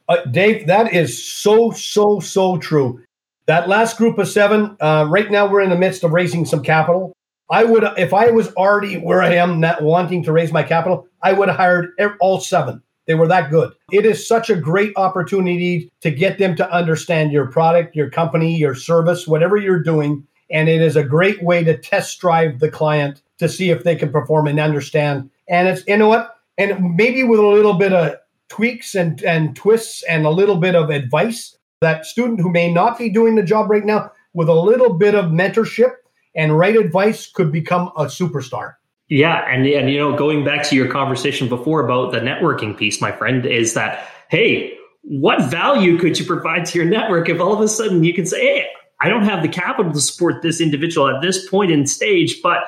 Uh, 0.09 0.25
Dave, 0.31 0.67
that 0.67 0.93
is 0.93 1.23
so, 1.25 1.71
so, 1.73 2.21
so 2.21 2.57
true. 2.59 3.01
That 3.47 3.69
last 3.69 3.99
group 3.99 4.19
of 4.19 4.27
seven, 4.27 4.77
uh, 4.81 5.07
right 5.09 5.31
now 5.31 5.47
we're 5.49 5.61
in 5.61 5.71
the 5.71 5.77
midst 5.77 6.03
of 6.03 6.13
raising 6.13 6.45
some 6.45 6.63
capital. 6.63 7.13
I 7.51 7.65
would, 7.65 7.85
if 7.97 8.13
I 8.13 8.31
was 8.31 8.53
already 8.55 8.97
where 8.97 9.23
I 9.23 9.35
am, 9.35 9.61
not 9.61 9.83
wanting 9.83 10.25
to 10.25 10.33
raise 10.33 10.53
my 10.53 10.63
capital, 10.63 11.07
I 11.23 11.33
would 11.33 11.49
have 11.49 11.57
hired 11.57 11.91
all 12.21 12.41
seven. 12.41 12.83
They 13.07 13.15
were 13.15 13.29
that 13.29 13.51
good. 13.51 13.73
It 13.93 14.05
is 14.05 14.27
such 14.27 14.51
a 14.51 14.57
great 14.57 14.93
opportunity 14.97 15.93
to 16.01 16.11
get 16.11 16.39
them 16.39 16.57
to 16.57 16.71
understand 16.71 17.33
your 17.33 17.47
product, 17.47 17.95
your 17.95 18.11
company, 18.11 18.57
your 18.57 18.75
service, 18.75 19.27
whatever 19.27 19.57
you're 19.57 19.83
doing. 19.83 20.27
And 20.51 20.69
it 20.69 20.83
is 20.83 20.97
a 20.97 21.05
great 21.05 21.43
way 21.43 21.65
to 21.65 21.77
test 21.77 22.21
drive 22.21 22.59
the 22.59 22.71
client 22.71 23.23
to 23.39 23.49
see 23.49 23.71
if 23.71 23.85
they 23.85 23.97
can 23.97 24.11
perform 24.11 24.49
and 24.49 24.59
understand. 24.59 25.31
And 25.49 25.69
it's, 25.69 25.87
you 25.87 25.97
know 25.97 26.09
what? 26.09 26.37
And 26.59 26.97
maybe 26.97 27.23
with 27.23 27.39
a 27.39 27.47
little 27.47 27.75
bit 27.75 27.93
of 27.93 28.17
tweaks 28.49 28.95
and, 28.95 29.23
and 29.23 29.55
twists 29.55 30.03
and 30.05 30.27
a 30.27 30.31
little 30.31 30.57
bit 30.57 30.75
of 30.75 30.91
advice, 30.91 31.57
that 31.81 32.07
student 32.07 32.41
who 32.41 32.51
may 32.51 32.73
not 32.73 32.99
be 32.99 33.11
doing 33.11 33.35
the 33.35 33.43
job 33.43 33.71
right 33.71 33.85
now, 33.85 34.11
with 34.35 34.49
a 34.49 34.55
little 34.55 34.95
bit 34.95 35.15
of 35.15 35.27
mentorship 35.27 35.93
and 36.35 36.59
right 36.59 36.77
advice, 36.77 37.31
could 37.31 37.53
become 37.53 37.89
a 37.97 38.05
superstar. 38.05 38.75
Yeah, 39.09 39.45
and 39.49 39.67
and 39.67 39.91
you 39.91 39.99
know, 39.99 40.17
going 40.17 40.45
back 40.45 40.65
to 40.69 40.77
your 40.77 40.89
conversation 40.89 41.49
before 41.49 41.85
about 41.85 42.13
the 42.13 42.19
networking 42.19 42.77
piece, 42.77 43.01
my 43.01 43.13
friend, 43.13 43.47
is 43.47 43.75
that 43.75 44.09
hey, 44.31 44.77
what 45.03 45.49
value 45.49 45.99
could 45.99 46.19
you 46.19 46.27
provide 46.27 46.67
to 46.67 46.79
your 46.79 46.87
network 46.87 47.29
if 47.29 47.41
all 47.41 47.53
of 47.53 47.61
a 47.61 47.69
sudden 47.69 48.03
you 48.03 48.13
can 48.13 48.27
say, 48.27 48.41
hey, 48.41 48.67
I 49.01 49.09
don't 49.09 49.23
have 49.23 49.43
the 49.43 49.49
capital 49.49 49.93
to 49.93 50.01
support 50.01 50.43
this 50.43 50.61
individual 50.61 51.09
at 51.09 51.23
this 51.23 51.49
point 51.49 51.71
in 51.71 51.87
stage, 51.87 52.43
but 52.43 52.65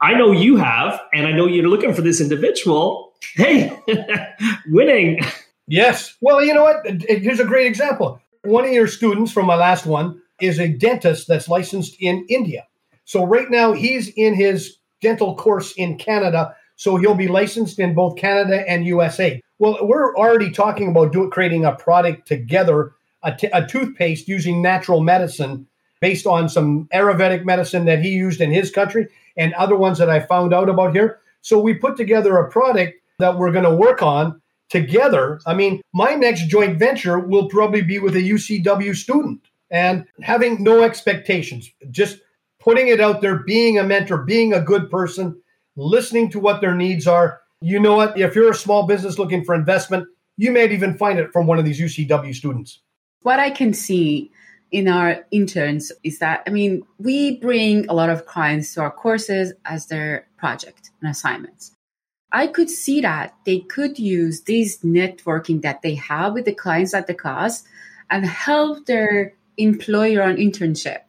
I 0.00 0.14
know 0.14 0.30
you 0.32 0.56
have, 0.56 1.00
and 1.12 1.26
I 1.26 1.32
know 1.32 1.46
you're 1.46 1.68
looking 1.68 1.92
for 1.92 2.02
this 2.02 2.20
individual. 2.20 3.12
Hey, 3.34 3.76
winning. 4.68 5.20
Yes. 5.66 6.16
Well, 6.20 6.42
you 6.42 6.54
know 6.54 6.62
what? 6.62 6.86
Here's 7.08 7.40
a 7.40 7.44
great 7.44 7.66
example. 7.66 8.20
One 8.44 8.64
of 8.64 8.72
your 8.72 8.86
students 8.86 9.32
from 9.32 9.46
my 9.46 9.56
last 9.56 9.86
one 9.86 10.20
is 10.40 10.58
a 10.58 10.68
dentist 10.68 11.28
that's 11.28 11.48
licensed 11.48 11.96
in 12.00 12.24
India. 12.28 12.66
So 13.04 13.24
right 13.24 13.50
now 13.50 13.72
he's 13.72 14.08
in 14.08 14.34
his 14.34 14.78
dental 15.00 15.34
course 15.34 15.72
in 15.72 15.98
Canada. 15.98 16.54
So 16.76 16.96
he'll 16.96 17.14
be 17.14 17.28
licensed 17.28 17.78
in 17.78 17.94
both 17.94 18.16
Canada 18.16 18.68
and 18.68 18.86
USA. 18.86 19.40
Well, 19.58 19.78
we're 19.82 20.16
already 20.16 20.50
talking 20.50 20.88
about 20.88 21.12
do, 21.12 21.28
creating 21.28 21.64
a 21.64 21.74
product 21.74 22.26
together, 22.26 22.92
a, 23.22 23.34
t- 23.34 23.50
a 23.52 23.66
toothpaste 23.66 24.28
using 24.28 24.62
natural 24.62 25.00
medicine 25.00 25.66
based 26.00 26.26
on 26.26 26.48
some 26.48 26.88
Ayurvedic 26.94 27.44
medicine 27.44 27.84
that 27.84 28.00
he 28.00 28.08
used 28.10 28.40
in 28.40 28.50
his 28.50 28.70
country 28.70 29.08
and 29.36 29.52
other 29.54 29.76
ones 29.76 29.98
that 29.98 30.08
I 30.08 30.20
found 30.20 30.54
out 30.54 30.70
about 30.70 30.94
here. 30.94 31.20
So 31.42 31.58
we 31.60 31.74
put 31.74 31.96
together 31.96 32.36
a 32.38 32.50
product 32.50 32.94
that 33.18 33.36
we're 33.36 33.52
going 33.52 33.64
to 33.64 33.74
work 33.74 34.02
on 34.02 34.40
together. 34.70 35.40
I 35.46 35.54
mean, 35.54 35.82
my 35.92 36.14
next 36.14 36.46
joint 36.46 36.78
venture 36.78 37.18
will 37.18 37.48
probably 37.48 37.82
be 37.82 37.98
with 37.98 38.16
a 38.16 38.20
UCW 38.20 38.96
student 38.96 39.40
and 39.70 40.06
having 40.22 40.62
no 40.62 40.82
expectations, 40.82 41.70
just 41.90 42.18
putting 42.60 42.88
it 42.88 43.00
out 43.00 43.20
there, 43.20 43.36
being 43.36 43.78
a 43.78 43.84
mentor, 43.84 44.18
being 44.18 44.52
a 44.52 44.60
good 44.60 44.90
person, 44.90 45.40
listening 45.76 46.30
to 46.30 46.38
what 46.38 46.60
their 46.60 46.74
needs 46.74 47.06
are. 47.06 47.40
You 47.60 47.80
know 47.80 47.96
what? 47.96 48.18
If 48.18 48.34
you're 48.34 48.50
a 48.50 48.54
small 48.54 48.86
business 48.86 49.18
looking 49.18 49.44
for 49.44 49.54
investment, 49.54 50.06
you 50.36 50.52
may 50.52 50.70
even 50.70 50.96
find 50.96 51.18
it 51.18 51.32
from 51.32 51.46
one 51.46 51.58
of 51.58 51.64
these 51.64 51.80
UCW 51.80 52.34
students. 52.34 52.80
What 53.22 53.38
I 53.38 53.50
can 53.50 53.74
see 53.74 54.30
in 54.70 54.88
our 54.88 55.26
interns 55.30 55.92
is 56.04 56.18
that, 56.20 56.42
I 56.46 56.50
mean, 56.50 56.82
we 56.98 57.36
bring 57.38 57.88
a 57.88 57.94
lot 57.94 58.08
of 58.08 58.26
clients 58.26 58.74
to 58.74 58.82
our 58.82 58.90
courses 58.90 59.52
as 59.64 59.86
their 59.86 60.26
project 60.38 60.90
and 61.00 61.10
assignments. 61.10 61.72
I 62.32 62.46
could 62.46 62.70
see 62.70 63.00
that 63.00 63.34
they 63.44 63.60
could 63.60 63.98
use 63.98 64.42
this 64.42 64.78
networking 64.78 65.62
that 65.62 65.82
they 65.82 65.96
have 65.96 66.34
with 66.34 66.44
the 66.44 66.54
clients 66.54 66.94
at 66.94 67.08
the 67.08 67.14
class 67.14 67.64
and 68.08 68.24
help 68.24 68.86
their 68.86 69.34
employer 69.56 70.22
on 70.22 70.36
internship. 70.36 71.00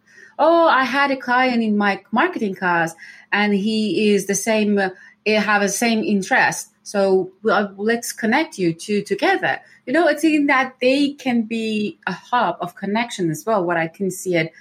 Oh, 0.43 0.67
I 0.67 0.85
had 0.85 1.11
a 1.11 1.17
client 1.17 1.61
in 1.61 1.77
my 1.77 2.01
marketing 2.11 2.55
class 2.55 2.95
and 3.31 3.53
he 3.53 4.09
is 4.09 4.25
the 4.25 4.33
same, 4.33 4.79
uh, 4.79 4.89
have 5.27 5.61
the 5.61 5.69
same 5.69 6.03
interest. 6.03 6.69
So 6.81 7.31
let's 7.43 8.11
connect 8.11 8.57
you 8.57 8.73
two 8.73 9.03
together. 9.03 9.59
You 9.85 9.93
know, 9.93 10.07
it's 10.07 10.23
in 10.23 10.47
that 10.47 10.77
they 10.81 11.13
can 11.13 11.43
be 11.43 11.99
a 12.07 12.11
hub 12.11 12.57
of 12.59 12.73
connection 12.73 13.29
as 13.29 13.45
well. 13.45 13.63
What 13.63 13.77
I 13.77 13.87
can 13.87 14.09
see 14.09 14.35
it 14.35 14.51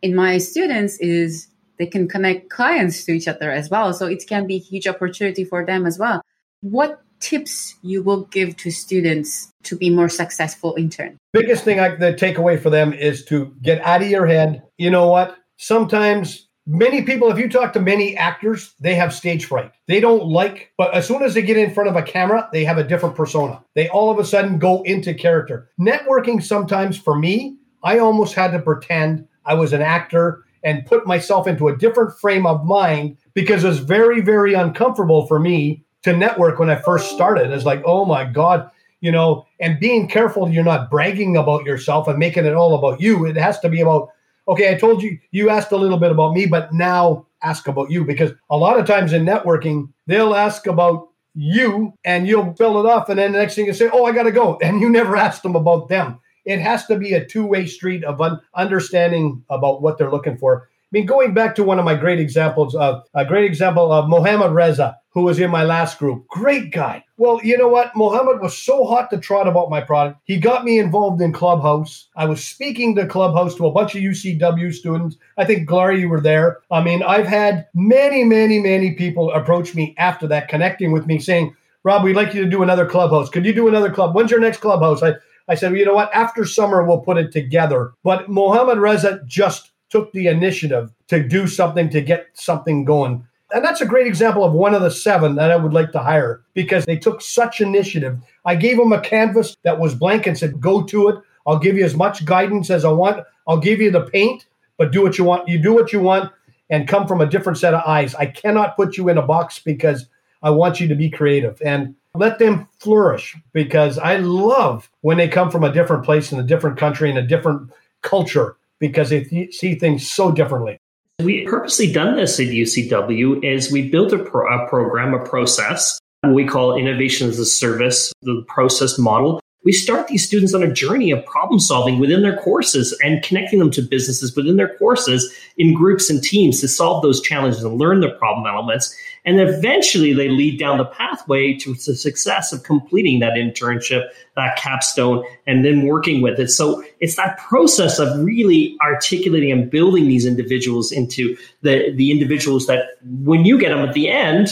in 0.00 0.14
my 0.14 0.38
students 0.38 0.98
is 1.00 1.48
they 1.78 1.86
can 1.86 2.08
connect 2.08 2.48
clients 2.48 3.04
to 3.04 3.12
each 3.12 3.28
other 3.28 3.50
as 3.50 3.68
well. 3.68 3.92
So 3.92 4.06
it 4.06 4.24
can 4.26 4.46
be 4.46 4.56
a 4.56 4.58
huge 4.58 4.86
opportunity 4.86 5.44
for 5.44 5.66
them 5.66 5.84
as 5.84 5.98
well. 5.98 6.22
What 6.62 7.02
tips 7.20 7.76
you 7.82 8.02
will 8.02 8.24
give 8.26 8.56
to 8.58 8.70
students 8.70 9.52
to 9.64 9.76
be 9.76 9.90
more 9.90 10.08
successful 10.08 10.74
intern? 10.78 11.18
Biggest 11.32 11.64
thing 11.64 11.80
I 11.80 11.96
the 11.96 12.12
takeaway 12.12 12.60
for 12.60 12.70
them 12.70 12.92
is 12.92 13.24
to 13.26 13.54
get 13.62 13.80
out 13.82 14.02
of 14.02 14.08
your 14.08 14.26
head. 14.26 14.62
You 14.78 14.90
know 14.90 15.08
what? 15.08 15.36
Sometimes 15.56 16.48
many 16.66 17.02
people, 17.02 17.30
if 17.30 17.38
you 17.38 17.48
talk 17.48 17.72
to 17.72 17.80
many 17.80 18.16
actors, 18.16 18.74
they 18.80 18.94
have 18.94 19.14
stage 19.14 19.46
fright. 19.46 19.72
They 19.86 20.00
don't 20.00 20.26
like, 20.26 20.72
but 20.76 20.92
as 20.94 21.06
soon 21.06 21.22
as 21.22 21.34
they 21.34 21.42
get 21.42 21.56
in 21.56 21.72
front 21.72 21.88
of 21.88 21.96
a 21.96 22.02
camera, 22.02 22.48
they 22.52 22.64
have 22.64 22.78
a 22.78 22.84
different 22.84 23.14
persona. 23.14 23.62
They 23.74 23.88
all 23.88 24.10
of 24.10 24.18
a 24.18 24.24
sudden 24.24 24.58
go 24.58 24.82
into 24.82 25.14
character. 25.14 25.70
Networking 25.80 26.42
sometimes 26.42 26.98
for 26.98 27.16
me, 27.16 27.56
I 27.82 27.98
almost 27.98 28.34
had 28.34 28.50
to 28.52 28.58
pretend 28.58 29.28
I 29.44 29.54
was 29.54 29.72
an 29.72 29.82
actor 29.82 30.44
and 30.64 30.84
put 30.84 31.06
myself 31.06 31.46
into 31.46 31.68
a 31.68 31.76
different 31.76 32.18
frame 32.18 32.44
of 32.44 32.64
mind 32.64 33.16
because 33.34 33.62
it's 33.62 33.78
very, 33.78 34.20
very 34.20 34.54
uncomfortable 34.54 35.26
for 35.26 35.38
me 35.38 35.84
to 36.06 36.16
network 36.16 36.58
when 36.58 36.70
I 36.70 36.76
first 36.76 37.10
started. 37.10 37.50
It's 37.50 37.64
like, 37.64 37.82
oh 37.84 38.04
my 38.04 38.24
God, 38.24 38.70
you 39.00 39.12
know, 39.12 39.46
and 39.60 39.78
being 39.78 40.08
careful 40.08 40.50
you're 40.50 40.64
not 40.64 40.90
bragging 40.90 41.36
about 41.36 41.64
yourself 41.64 42.08
and 42.08 42.18
making 42.18 42.46
it 42.46 42.54
all 42.54 42.74
about 42.74 43.00
you. 43.00 43.26
It 43.26 43.36
has 43.36 43.60
to 43.60 43.68
be 43.68 43.80
about, 43.80 44.08
okay, 44.48 44.72
I 44.72 44.78
told 44.78 45.02
you, 45.02 45.18
you 45.32 45.50
asked 45.50 45.72
a 45.72 45.76
little 45.76 45.98
bit 45.98 46.12
about 46.12 46.32
me, 46.32 46.46
but 46.46 46.72
now 46.72 47.26
ask 47.42 47.68
about 47.68 47.90
you 47.90 48.04
because 48.04 48.32
a 48.50 48.56
lot 48.56 48.78
of 48.78 48.86
times 48.86 49.12
in 49.12 49.24
networking, 49.24 49.92
they'll 50.06 50.34
ask 50.34 50.66
about 50.66 51.08
you 51.34 51.92
and 52.04 52.26
you'll 52.26 52.54
fill 52.54 52.80
it 52.80 52.90
off. 52.90 53.08
And 53.08 53.18
then 53.18 53.32
the 53.32 53.38
next 53.38 53.54
thing 53.56 53.66
you 53.66 53.74
say, 53.74 53.90
oh, 53.92 54.06
I 54.06 54.12
got 54.12 54.24
to 54.24 54.32
go. 54.32 54.58
And 54.62 54.80
you 54.80 54.88
never 54.88 55.16
asked 55.16 55.42
them 55.42 55.56
about 55.56 55.88
them 55.88 56.20
it 56.46 56.60
has 56.60 56.86
to 56.86 56.96
be 56.96 57.12
a 57.12 57.24
two-way 57.24 57.66
street 57.66 58.04
of 58.04 58.20
un- 58.20 58.40
understanding 58.54 59.44
about 59.50 59.82
what 59.82 59.98
they're 59.98 60.10
looking 60.10 60.38
for. 60.38 60.70
I 60.86 60.98
mean, 60.98 61.06
going 61.06 61.34
back 61.34 61.56
to 61.56 61.64
one 61.64 61.80
of 61.80 61.84
my 61.84 61.96
great 61.96 62.20
examples 62.20 62.76
of 62.76 63.02
a 63.12 63.24
great 63.24 63.44
example 63.44 63.90
of 63.90 64.08
Mohammed 64.08 64.52
Reza, 64.52 64.96
who 65.10 65.22
was 65.22 65.40
in 65.40 65.50
my 65.50 65.64
last 65.64 65.98
group. 65.98 66.28
Great 66.28 66.70
guy. 66.70 67.02
Well, 67.16 67.40
you 67.42 67.58
know 67.58 67.66
what? 67.66 67.96
Mohammed 67.96 68.40
was 68.40 68.56
so 68.56 68.84
hot 68.84 69.10
to 69.10 69.18
trot 69.18 69.48
about 69.48 69.68
my 69.68 69.80
product. 69.80 70.20
He 70.24 70.38
got 70.38 70.64
me 70.64 70.78
involved 70.78 71.20
in 71.20 71.32
Clubhouse. 71.32 72.08
I 72.14 72.26
was 72.26 72.44
speaking 72.44 72.94
to 72.94 73.06
Clubhouse 73.06 73.56
to 73.56 73.66
a 73.66 73.72
bunch 73.72 73.96
of 73.96 74.02
UCW 74.02 74.72
students. 74.72 75.16
I 75.36 75.44
think, 75.44 75.66
Gloria, 75.66 75.98
you 75.98 76.08
were 76.08 76.20
there. 76.20 76.58
I 76.70 76.82
mean, 76.82 77.02
I've 77.02 77.26
had 77.26 77.66
many, 77.74 78.22
many, 78.22 78.60
many 78.60 78.92
people 78.92 79.32
approach 79.32 79.74
me 79.74 79.94
after 79.98 80.28
that, 80.28 80.46
connecting 80.46 80.92
with 80.92 81.06
me, 81.06 81.18
saying, 81.18 81.56
Rob, 81.82 82.04
we'd 82.04 82.14
like 82.14 82.32
you 82.32 82.44
to 82.44 82.50
do 82.50 82.62
another 82.62 82.86
Clubhouse. 82.86 83.28
Could 83.28 83.44
you 83.44 83.54
do 83.54 83.66
another 83.66 83.90
club? 83.90 84.14
When's 84.14 84.30
your 84.30 84.40
next 84.40 84.58
Clubhouse? 84.58 85.02
I, 85.02 85.14
I 85.48 85.56
said, 85.56 85.72
well, 85.72 85.78
you 85.80 85.84
know 85.86 85.94
what? 85.94 86.14
After 86.14 86.44
summer, 86.44 86.84
we'll 86.84 87.00
put 87.00 87.16
it 87.16 87.32
together. 87.32 87.94
But 88.04 88.28
Mohammed 88.28 88.78
Reza 88.78 89.22
just 89.26 89.72
took 89.90 90.12
the 90.12 90.26
initiative 90.26 90.92
to 91.08 91.22
do 91.22 91.46
something 91.46 91.90
to 91.90 92.00
get 92.00 92.28
something 92.34 92.84
going. 92.84 93.26
And 93.52 93.64
that's 93.64 93.80
a 93.80 93.86
great 93.86 94.06
example 94.06 94.44
of 94.44 94.52
one 94.52 94.74
of 94.74 94.82
the 94.82 94.90
seven 94.90 95.36
that 95.36 95.52
I 95.52 95.56
would 95.56 95.72
like 95.72 95.92
to 95.92 96.00
hire 96.00 96.42
because 96.54 96.84
they 96.84 96.96
took 96.96 97.22
such 97.22 97.60
initiative. 97.60 98.18
I 98.44 98.56
gave 98.56 98.76
them 98.76 98.92
a 98.92 99.00
canvas 99.00 99.56
that 99.62 99.78
was 99.78 99.94
blank 99.94 100.26
and 100.26 100.36
said, 100.36 100.60
go 100.60 100.82
to 100.84 101.08
it. 101.08 101.16
I'll 101.46 101.58
give 101.58 101.76
you 101.76 101.84
as 101.84 101.94
much 101.94 102.24
guidance 102.24 102.70
as 102.70 102.84
I 102.84 102.90
want. 102.90 103.24
I'll 103.46 103.58
give 103.58 103.80
you 103.80 103.92
the 103.92 104.02
paint, 104.02 104.46
but 104.78 104.90
do 104.90 105.02
what 105.02 105.16
you 105.16 105.24
want. 105.24 105.48
You 105.48 105.58
do 105.58 105.72
what 105.72 105.92
you 105.92 106.00
want 106.00 106.32
and 106.70 106.88
come 106.88 107.06
from 107.06 107.20
a 107.20 107.26
different 107.26 107.58
set 107.58 107.74
of 107.74 107.82
eyes. 107.86 108.16
I 108.16 108.26
cannot 108.26 108.74
put 108.74 108.96
you 108.96 109.08
in 109.08 109.18
a 109.18 109.22
box 109.22 109.60
because 109.60 110.06
I 110.42 110.50
want 110.50 110.80
you 110.80 110.88
to 110.88 110.96
be 110.96 111.08
creative. 111.08 111.62
And 111.64 111.94
let 112.14 112.38
them 112.38 112.66
flourish 112.78 113.36
because 113.52 113.98
I 113.98 114.16
love 114.16 114.90
when 115.02 115.18
they 115.18 115.28
come 115.28 115.50
from 115.50 115.62
a 115.62 115.72
different 115.72 116.04
place 116.04 116.32
in 116.32 116.40
a 116.40 116.42
different 116.42 116.78
country 116.78 117.10
and 117.10 117.18
a 117.18 117.22
different 117.22 117.70
culture 118.02 118.56
because 118.80 119.10
they 119.10 119.24
th- 119.24 119.54
see 119.54 119.74
things 119.74 120.10
so 120.10 120.30
differently. 120.32 120.78
We 121.22 121.46
purposely 121.46 121.90
done 121.90 122.16
this 122.16 122.38
at 122.38 122.46
UCW 122.46 123.42
is 123.42 123.72
we 123.72 123.88
built 123.88 124.12
a, 124.12 124.18
pro- 124.18 124.46
a 124.46 124.68
program, 124.68 125.14
a 125.14 125.24
process 125.24 125.98
we 126.34 126.44
call 126.44 126.76
innovation 126.76 127.28
as 127.28 127.38
a 127.38 127.46
service, 127.46 128.12
the 128.22 128.44
process 128.48 128.98
model, 128.98 129.40
we 129.66 129.72
start 129.72 130.06
these 130.06 130.24
students 130.24 130.54
on 130.54 130.62
a 130.62 130.72
journey 130.72 131.10
of 131.10 131.26
problem 131.26 131.58
solving 131.58 131.98
within 131.98 132.22
their 132.22 132.36
courses 132.36 132.96
and 133.02 133.20
connecting 133.24 133.58
them 133.58 133.72
to 133.72 133.82
businesses 133.82 134.36
within 134.36 134.54
their 134.54 134.76
courses 134.76 135.28
in 135.56 135.74
groups 135.74 136.08
and 136.08 136.22
teams 136.22 136.60
to 136.60 136.68
solve 136.68 137.02
those 137.02 137.20
challenges 137.20 137.64
and 137.64 137.76
learn 137.76 137.98
the 137.98 138.10
problem 138.10 138.46
elements. 138.46 138.96
And 139.24 139.40
eventually 139.40 140.12
they 140.12 140.28
lead 140.28 140.60
down 140.60 140.78
the 140.78 140.84
pathway 140.84 141.52
to 141.54 141.74
the 141.74 141.96
success 141.96 142.52
of 142.52 142.62
completing 142.62 143.18
that 143.18 143.32
internship, 143.32 144.06
that 144.36 144.56
capstone, 144.56 145.24
and 145.48 145.64
then 145.64 145.84
working 145.84 146.22
with 146.22 146.38
it. 146.38 146.52
So 146.52 146.84
it's 147.00 147.16
that 147.16 147.36
process 147.38 147.98
of 147.98 148.24
really 148.24 148.76
articulating 148.84 149.50
and 149.50 149.68
building 149.68 150.06
these 150.06 150.24
individuals 150.24 150.92
into 150.92 151.36
the, 151.62 151.92
the 151.96 152.12
individuals 152.12 152.68
that 152.68 152.90
when 153.02 153.44
you 153.44 153.58
get 153.58 153.70
them 153.70 153.80
at 153.84 153.94
the 153.94 154.08
end, 154.08 154.50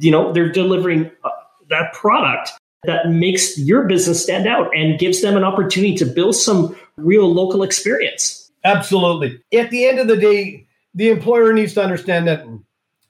you 0.00 0.10
know, 0.10 0.32
they're 0.32 0.48
delivering 0.48 1.10
uh, 1.24 1.30
that 1.68 1.92
product 1.92 2.52
that 2.86 3.10
makes 3.10 3.58
your 3.58 3.84
business 3.84 4.22
stand 4.22 4.46
out 4.46 4.74
and 4.74 4.98
gives 4.98 5.22
them 5.22 5.36
an 5.36 5.44
opportunity 5.44 5.94
to 5.96 6.06
build 6.06 6.36
some 6.36 6.76
real 6.96 7.32
local 7.32 7.62
experience. 7.62 8.50
Absolutely. 8.64 9.40
At 9.52 9.70
the 9.70 9.86
end 9.86 9.98
of 9.98 10.08
the 10.08 10.16
day, 10.16 10.66
the 10.94 11.10
employer 11.10 11.52
needs 11.52 11.74
to 11.74 11.82
understand 11.82 12.26
that 12.26 12.46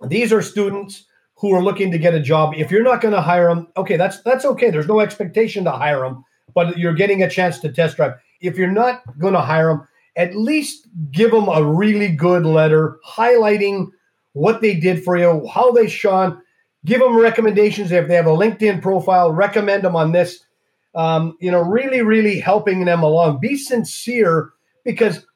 these 0.09 0.33
are 0.33 0.43
students 0.43 1.05
who 1.37 1.53
are 1.55 1.63
looking 1.63 1.91
to 1.93 1.99
get 1.99 2.15
a 2.15 2.21
job. 2.21 2.55
If 2.57 2.71
you're 2.71 2.83
not 2.83 3.01
going 3.01 3.15
to 3.15 3.21
hire 3.21 3.49
them, 3.49 3.69
okay, 3.77 3.97
that's 3.97 4.21
that's 4.23 4.45
okay. 4.45 4.71
There's 4.71 4.89
no 4.89 5.01
expectation 5.01 5.65
to 5.65 5.71
hire 5.71 6.01
them, 6.01 6.25
but 6.55 6.79
you're 6.79 6.95
getting 6.95 7.23
a 7.23 7.31
chance 7.31 7.59
to 7.61 7.73
test 7.73 7.97
drive. 7.97 8.15
If 8.41 8.57
you're 8.57 8.71
not 8.71 9.03
going 9.19 9.35
to 9.35 9.41
hire 9.41 9.69
them, 9.69 9.89
at 10.17 10.35
least 10.35 10.89
give 11.11 11.31
them 11.31 11.49
a 11.49 11.63
really 11.63 12.09
good 12.09 12.45
letter 12.45 12.99
highlighting 13.07 13.91
what 14.33 14.61
they 14.61 14.75
did 14.75 15.05
for 15.05 15.17
you, 15.17 15.47
how 15.53 15.73
they 15.73 15.89
shone, 15.89 16.41
give 16.87 17.01
them 17.01 17.17
recommendations 17.17 17.93
if 17.93 18.09
they 18.09 18.15
have 18.15 18.27
a 18.27 18.31
LinkedIn 18.31 18.81
profile. 18.81 19.33
Recommend 19.33 19.85
them 19.85 19.97
on 19.97 20.13
this. 20.13 20.45
Um, 20.95 21.37
you 21.41 21.51
know, 21.51 21.61
really, 21.61 22.01
really 22.01 22.41
helping 22.41 22.87
them 22.87 23.03
along. 23.03 23.41
Be 23.41 23.59
sincere 23.59 24.53
because 24.85 25.27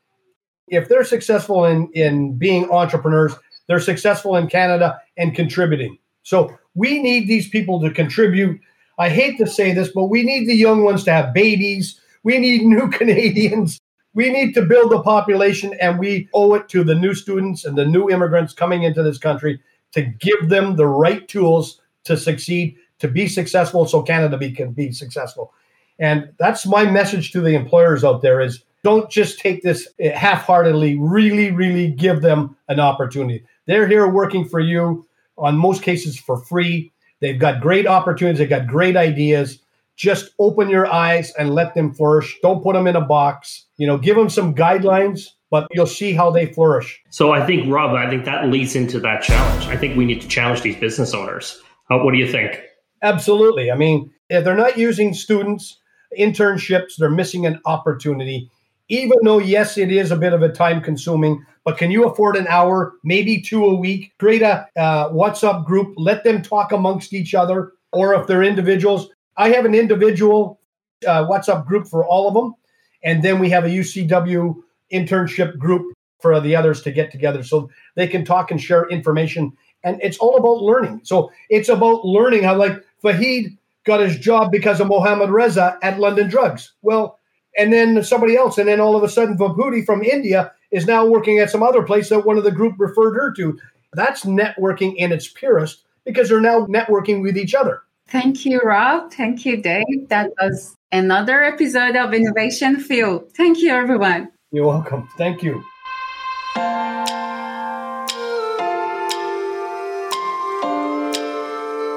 if 0.69 0.89
they're 0.89 1.05
successful 1.05 1.67
in 1.67 1.91
in 1.93 2.39
being 2.39 2.71
entrepreneurs, 2.71 3.35
they're 3.67 3.81
successful 3.81 4.37
in 4.37 4.47
Canada 4.47 4.99
and 5.19 5.35
contributing. 5.35 5.99
So 6.23 6.57
we 6.75 7.03
need 7.03 7.29
these 7.29 7.49
people 7.49 7.81
to 7.83 7.91
contribute. 7.91 8.59
I 8.99 9.11
hate 9.11 9.37
to 9.39 9.47
say 9.47 9.73
this, 9.75 9.91
but 9.95 10.05
we 10.05 10.23
need 10.23 10.49
the 10.49 10.55
young 10.55 10.83
ones 10.83 11.05
to 11.05 11.13
have 11.13 11.35
babies. 11.35 12.01
We 12.23 12.39
need 12.39 12.63
new 12.63 12.89
Canadians 12.99 13.81
we 14.13 14.31
need 14.31 14.55
to 14.55 14.63
build 14.63 14.91
the 14.91 15.03
population 15.03 15.75
and 15.81 15.99
we 15.99 16.29
owe 16.35 16.55
it 16.55 16.69
to 16.69 16.83
the 16.83 16.95
new 16.95 17.15
students 17.15 17.65
and 17.65 17.79
the 17.79 17.85
new 17.85 18.11
immigrants 18.11 18.53
coming 18.53 18.83
into 18.83 19.03
this 19.03 19.19
country 19.19 19.61
to 19.93 20.03
give 20.03 20.49
them 20.49 20.77
the 20.77 20.87
right 20.87 21.27
tools 21.29 21.81
to 22.05 22.17
succeed, 22.17 22.77
to 22.99 23.09
be 23.09 23.27
successful 23.27 23.87
so 23.87 24.03
Canada 24.03 24.37
be, 24.39 24.53
can 24.53 24.73
be 24.73 24.93
successful. 24.93 25.53
And 25.99 26.33
that's 26.39 26.67
my 26.67 26.85
message 26.85 27.33
to 27.33 27.41
the 27.41 27.55
employers 27.55 28.05
out 28.05 28.23
there 28.23 28.41
is 28.41 28.65
don't 28.83 29.11
just 29.11 29.39
take 29.39 29.63
this 29.63 29.89
half-heartedly, 30.15 30.97
really, 30.99 31.51
really 31.51 31.91
give 31.91 32.23
them 32.23 32.57
an 32.69 32.81
opportunity. 32.81 33.45
They're 33.67 33.87
here 33.87 34.09
working 34.09 34.49
for 34.49 34.61
you 34.61 35.07
on 35.37 35.57
most 35.57 35.83
cases 35.83 36.19
for 36.19 36.39
free. 36.39 36.93
They've 37.21 37.39
got 37.39 37.61
great 37.61 37.87
opportunities, 37.87 38.39
they've 38.39 38.49
got 38.49 38.67
great 38.67 38.97
ideas 38.97 39.61
just 40.01 40.31
open 40.39 40.71
your 40.71 40.91
eyes 40.91 41.31
and 41.39 41.55
let 41.55 41.75
them 41.75 41.93
flourish. 41.93 42.39
Don't 42.41 42.63
put 42.63 42.73
them 42.73 42.87
in 42.87 42.97
a 42.97 43.03
box. 43.03 43.67
You 43.77 43.87
know, 43.87 43.99
give 43.99 44.17
them 44.17 44.31
some 44.31 44.55
guidelines, 44.55 45.33
but 45.51 45.67
you'll 45.73 45.87
see 45.87 46.13
how 46.13 46.31
they 46.31 46.47
flourish. 46.47 47.03
So 47.11 47.33
I 47.33 47.45
think, 47.45 47.71
Rob, 47.71 47.95
I 47.95 48.09
think 48.09 48.25
that 48.25 48.49
leads 48.49 48.77
into 48.77 49.01
that 49.01 49.23
challenge. 49.23 49.67
I 49.67 49.77
think 49.77 49.97
we 49.97 50.05
need 50.05 50.21
to 50.23 50.29
challenge 50.29 50.63
these 50.63 50.77
business 50.77 51.13
owners. 51.13 51.61
Uh, 51.91 51.99
what 51.99 52.13
do 52.13 52.19
you 52.19 52.31
think? 52.31 52.61
Absolutely. 53.03 53.71
I 53.71 53.77
mean, 53.77 54.13
if 54.29 54.45
they're 54.45 54.55
not 54.55 54.79
using 54.79 55.13
students, 55.13 55.81
internships, 56.17 56.97
they're 56.99 57.11
missing 57.11 57.47
an 57.47 57.61
opportunity. 57.65 58.51
Even 58.89 59.19
though, 59.23 59.39
yes, 59.39 59.79
it 59.79 59.93
is 59.93 60.11
a 60.11 60.17
bit 60.17 60.33
of 60.33 60.43
a 60.43 60.49
time 60.49 60.81
consuming, 60.81 61.45
but 61.65 61.79
can 61.79 61.91
you 61.91 62.05
afford 62.05 62.37
an 62.37 62.47
hour, 62.49 62.95
maybe 63.05 63.41
two 63.41 63.65
a 63.65 63.75
week? 63.75 64.13
Create 64.19 64.43
a 64.43 64.67
uh, 64.77 65.11
WhatsApp 65.11 65.65
group, 65.65 65.95
let 65.97 66.25
them 66.25 66.43
talk 66.43 66.73
amongst 66.73 67.13
each 67.13 67.35
other. 67.35 67.73
Or 67.93 68.15
if 68.15 68.27
they're 68.27 68.43
individuals, 68.43 69.09
I 69.37 69.51
have 69.51 69.65
an 69.65 69.75
individual 69.75 70.61
uh, 71.07 71.25
WhatsApp 71.27 71.67
group 71.67 71.87
for 71.87 72.05
all 72.05 72.29
of 72.29 72.35
them, 72.35 72.55
and 73.03 73.23
then 73.23 73.39
we 73.39 73.51
have 73.51 73.65
a 73.65 73.69
UCW 73.69 74.55
internship 74.93 75.59
group 75.59 75.93
for 76.21 76.39
the 76.41 76.55
others 76.55 76.83
to 76.83 76.93
get 76.93 77.11
together 77.11 77.43
so 77.43 77.71
they 77.97 78.07
can 78.07 78.25
talk 78.25 78.51
and 78.51 78.61
share 78.61 78.89
information. 78.89 79.53
And 79.83 80.01
it's 80.03 80.19
all 80.19 80.37
about 80.37 80.63
learning. 80.63 81.01
So 81.05 81.31
it's 81.49 81.69
about 81.69 82.05
learning 82.05 82.43
how, 82.43 82.57
like 82.57 82.85
Fahid 83.03 83.57
got 83.85 84.01
his 84.01 84.19
job 84.19 84.53
because 84.53 84.81
of 84.81 84.89
Mohammad 84.89 85.31
Reza 85.31 85.79
at 85.83 85.99
London 85.99 86.29
Drugs. 86.29 86.73
Well, 86.83 87.19
and 87.57 87.73
then 87.73 88.03
somebody 88.05 88.37
else, 88.37 88.59
and 88.59 88.69
then 88.69 88.81
all 88.81 88.97
of 88.97 89.03
a 89.03 89.09
sudden, 89.09 89.37
Vibhuti 89.37 89.85
from 89.85 90.03
India 90.03 90.53
is 90.71 90.87
now 90.87 91.05
working 91.05 91.39
at 91.39 91.51
some 91.51 91.63
other 91.63 91.83
place 91.83 92.09
that 92.11 92.25
one 92.25 92.39
of 92.39 92.45
the 92.45 92.53
group 92.53 92.75
referred 92.79 93.15
her 93.15 93.33
to. 93.33 93.59
That's 93.95 94.25
networking 94.25 94.95
in 94.97 95.11
its 95.11 95.27
purest 95.27 95.83
because 96.05 96.29
they're 96.29 96.41
now 96.41 96.67
networking 96.67 97.23
with 97.23 97.37
each 97.37 97.55
other. 97.55 97.83
Thank 98.07 98.45
you, 98.45 98.61
Rob. 98.61 99.13
Thank 99.13 99.45
you, 99.45 99.57
Dave. 99.57 100.09
That 100.09 100.31
was 100.41 100.75
another 100.93 101.43
episode 101.43 101.97
of 101.97 102.15
Innovation 102.15 102.79
Fuel. 102.81 103.25
Thank 103.37 103.59
you, 103.59 103.71
everyone. 103.71 104.31
You're 104.53 104.67
welcome. 104.67 105.09
Thank 105.17 105.45
you. 105.45 105.63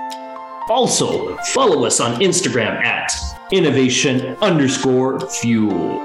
Also, 0.69 1.37
follow 1.53 1.85
us 1.85 2.01
on 2.01 2.19
Instagram 2.19 2.83
at 2.83 3.13
innovation 3.51 4.35
underscore 4.41 5.21
fuel. 5.29 6.01